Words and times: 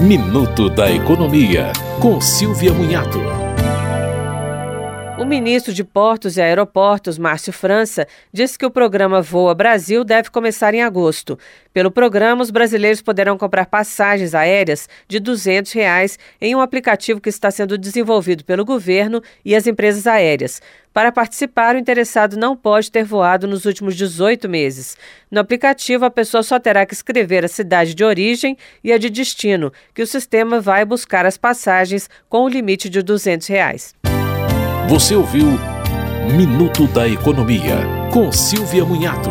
Minuto 0.00 0.70
da 0.70 0.90
Economia, 0.90 1.74
com 2.00 2.22
Silvia 2.22 2.72
Munhato. 2.72 3.18
O 5.20 5.26
ministro 5.26 5.74
de 5.74 5.84
Portos 5.84 6.38
e 6.38 6.40
Aeroportos, 6.40 7.18
Márcio 7.18 7.52
França, 7.52 8.08
disse 8.32 8.58
que 8.58 8.64
o 8.64 8.70
programa 8.70 9.20
Voa 9.20 9.54
Brasil 9.54 10.02
deve 10.02 10.30
começar 10.30 10.72
em 10.72 10.82
agosto. 10.82 11.38
Pelo 11.74 11.90
programa, 11.90 12.40
os 12.42 12.50
brasileiros 12.50 13.02
poderão 13.02 13.36
comprar 13.36 13.66
passagens 13.66 14.34
aéreas 14.34 14.88
de 15.06 15.20
200 15.20 15.70
reais 15.72 16.18
em 16.40 16.56
um 16.56 16.60
aplicativo 16.62 17.20
que 17.20 17.28
está 17.28 17.50
sendo 17.50 17.76
desenvolvido 17.76 18.42
pelo 18.42 18.64
governo 18.64 19.22
e 19.44 19.54
as 19.54 19.66
empresas 19.66 20.06
aéreas. 20.06 20.62
Para 20.92 21.12
participar, 21.12 21.76
o 21.76 21.78
interessado 21.78 22.36
não 22.36 22.56
pode 22.56 22.90
ter 22.90 23.04
voado 23.04 23.46
nos 23.46 23.64
últimos 23.64 23.94
18 23.94 24.48
meses. 24.48 24.96
No 25.30 25.40
aplicativo, 25.40 26.04
a 26.04 26.10
pessoa 26.10 26.42
só 26.42 26.58
terá 26.58 26.84
que 26.84 26.94
escrever 26.94 27.44
a 27.44 27.48
cidade 27.48 27.94
de 27.94 28.04
origem 28.04 28.56
e 28.82 28.92
a 28.92 28.98
de 28.98 29.08
destino, 29.08 29.72
que 29.94 30.02
o 30.02 30.06
sistema 30.06 30.60
vai 30.60 30.84
buscar 30.84 31.24
as 31.24 31.36
passagens 31.36 32.10
com 32.28 32.44
o 32.44 32.48
limite 32.48 32.88
de 32.88 33.02
200 33.02 33.46
reais. 33.46 33.94
Você 34.88 35.14
ouviu 35.14 35.46
Minuto 36.36 36.86
da 36.88 37.08
Economia, 37.08 37.76
com 38.12 38.30
Silvia 38.32 38.84
Munhato. 38.84 39.30